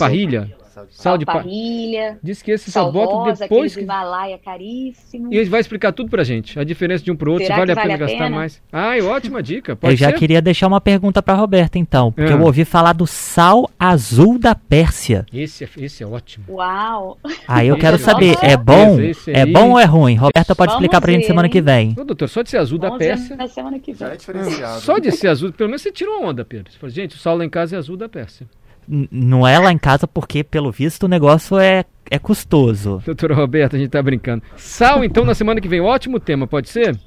Sal 0.90 1.18
de 1.18 1.26
pa... 1.26 1.34
parrilha, 1.34 2.18
Diz 2.24 2.42
que 2.42 2.52
esse 2.52 2.72
só 2.72 2.84
sal 2.84 2.92
bota 2.92 3.14
rosa, 3.14 3.44
depois 3.44 3.76
que 3.76 3.82
Himalaia 3.82 4.38
caríssimo. 4.38 5.34
E 5.34 5.38
ele 5.38 5.50
vai 5.50 5.60
explicar 5.62 5.92
tudo 5.92 6.10
pra 6.10 6.24
gente. 6.24 6.60
A 6.60 6.64
diferença 6.64 7.04
de 7.04 7.12
um 7.12 7.16
pro 7.16 7.32
outro, 7.32 7.46
Será 7.46 7.56
se 7.56 7.60
vale 7.60 7.74
que 7.74 7.80
a 7.80 7.82
pena 7.84 7.94
vale 7.98 8.04
a 8.04 8.08
gastar 8.08 8.24
pena? 8.26 8.36
mais. 8.36 8.62
Ai, 8.72 9.02
ótima 9.02 9.42
dica. 9.44 9.76
Pode 9.76 9.94
Eu 9.94 9.98
já 9.98 10.08
ser? 10.12 10.18
queria 10.18 10.42
deixar 10.42 10.68
uma 10.68 10.82
pergunta 10.82 11.22
pra 11.22 11.34
Roberta, 11.36 11.78
então. 11.78 12.12
Porque 12.12 12.32
Ah. 12.32 12.36
eu 12.36 12.42
ouvi 12.42 12.66
falar 12.66 12.94
do 12.94 13.06
sal 13.08 13.70
azul 13.80 14.38
da 14.40 14.54
Pérsia. 14.56 15.26
Esse, 15.34 15.64
é, 15.64 15.70
esse 15.78 16.04
é 16.04 16.08
ótimo. 16.08 16.46
Uau! 16.50 17.18
Aí 17.48 17.68
eu 17.68 17.78
quero 17.78 17.98
saber, 17.98 18.36
é 18.42 18.50
é 18.52 18.58
bom? 18.58 19.00
Esse 19.00 19.32
É 19.32 19.46
bom 19.46 19.72
ou 19.72 19.80
é 19.80 19.86
ruim? 19.86 20.16
Roberta 20.16 20.56
pode 20.56 20.70
Vamos 20.72 20.82
explicar 20.84 21.02
pra 21.02 21.12
gente 21.12 21.22
ver, 21.22 21.28
semana 21.28 21.48
que 21.50 21.58
hein? 21.60 21.64
vem. 21.64 21.96
Ô, 21.98 22.04
doutor, 22.04 22.28
só 22.28 22.42
de 22.42 22.50
ser 22.50 22.58
azul 22.58 22.78
da 22.80 22.88
Vamos 22.90 23.04
ver 23.04 23.10
Pérsia. 23.16 23.36
na 23.36 23.48
semana 23.48 23.80
que 23.80 23.94
Já 23.94 24.06
é 24.08 24.10
vem. 24.10 24.18
diferenciado. 24.18 24.82
Só 24.82 24.98
de 24.98 25.12
ser 25.12 25.28
azul, 25.28 25.52
pelo 25.54 25.70
menos 25.70 25.82
você 25.82 25.92
tira 25.92 26.10
uma 26.12 26.28
onda, 26.30 26.44
Pedro. 26.44 26.72
Você 26.72 26.78
fala, 26.80 26.92
gente, 26.92 27.16
o 27.16 27.20
sal 27.20 27.38
lá 27.38 27.46
em 27.46 27.50
casa 27.50 27.76
é 27.76 27.80
azul 27.80 27.96
da 27.98 28.10
Pérsia. 28.10 28.48
Não 28.90 29.48
é 29.48 29.60
lá 29.60 29.72
em 29.72 29.78
casa 29.78 30.08
porque, 30.08 30.44
pelo 30.44 30.72
visto, 30.72 31.04
o 31.04 31.08
negócio 31.08 31.60
é, 31.60 31.86
é 32.10 32.18
custoso. 32.18 33.04
Doutora 33.06 33.36
Roberta, 33.36 33.76
a 33.76 33.80
gente 33.80 33.92
tá 33.92 34.02
brincando. 34.02 34.42
Sal, 34.58 35.04
então, 35.04 35.24
na 35.24 35.36
semana 35.36 35.62
que 35.62 35.68
vem, 35.68 35.80
ótimo 35.80 36.20
tema, 36.20 36.48
pode 36.48 36.70
ser? 36.70 36.98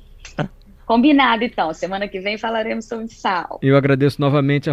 Combinado, 0.87 1.43
então. 1.43 1.73
Semana 1.73 2.07
que 2.07 2.21
vem 2.21 2.37
falaremos 2.37 2.85
sobre 2.85 3.09
sal. 3.09 3.59
Eu 3.63 3.77
agradeço 3.77 4.21
novamente 4.21 4.69
a 4.69 4.71